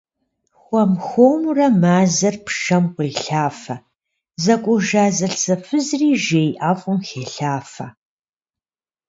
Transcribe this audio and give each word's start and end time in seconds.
Хуэм 0.61 0.91
хуэмурэ 1.05 1.67
мазэр 1.81 2.35
пшэм 2.45 2.83
къуелъафэ, 2.93 3.75
зэкӏужа 4.43 5.05
зэлӏзэфызри 5.17 6.11
жей 6.23 6.49
ӏэфӏым 6.59 6.99
хелъафэ. 7.07 7.87